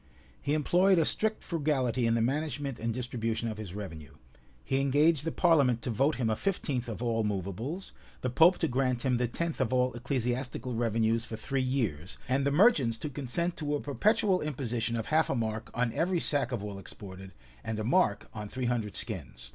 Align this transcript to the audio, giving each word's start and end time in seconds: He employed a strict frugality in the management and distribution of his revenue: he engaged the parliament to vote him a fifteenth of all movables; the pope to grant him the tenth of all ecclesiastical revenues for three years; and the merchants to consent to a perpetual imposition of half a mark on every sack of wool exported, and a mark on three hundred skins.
He 0.41 0.55
employed 0.55 0.97
a 0.97 1.05
strict 1.05 1.43
frugality 1.43 2.07
in 2.07 2.15
the 2.15 2.23
management 2.23 2.79
and 2.79 2.91
distribution 2.91 3.47
of 3.47 3.59
his 3.59 3.75
revenue: 3.75 4.15
he 4.63 4.81
engaged 4.81 5.25
the 5.25 5.31
parliament 5.31 5.83
to 5.83 5.91
vote 5.91 6.15
him 6.15 6.27
a 6.27 6.35
fifteenth 6.35 6.89
of 6.89 7.03
all 7.03 7.23
movables; 7.23 7.91
the 8.21 8.29
pope 8.31 8.57
to 8.57 8.67
grant 8.67 9.03
him 9.03 9.17
the 9.17 9.27
tenth 9.27 9.61
of 9.61 9.71
all 9.71 9.93
ecclesiastical 9.93 10.73
revenues 10.73 11.25
for 11.25 11.35
three 11.35 11.61
years; 11.61 12.17
and 12.27 12.47
the 12.47 12.51
merchants 12.51 12.97
to 12.97 13.11
consent 13.11 13.55
to 13.57 13.75
a 13.75 13.79
perpetual 13.79 14.41
imposition 14.41 14.95
of 14.95 15.05
half 15.05 15.29
a 15.29 15.35
mark 15.35 15.69
on 15.75 15.93
every 15.93 16.19
sack 16.19 16.51
of 16.51 16.63
wool 16.63 16.79
exported, 16.79 17.31
and 17.63 17.77
a 17.77 17.83
mark 17.83 18.27
on 18.33 18.49
three 18.49 18.65
hundred 18.65 18.95
skins. 18.95 19.49